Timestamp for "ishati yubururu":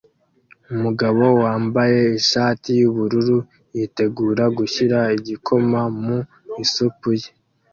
2.19-3.37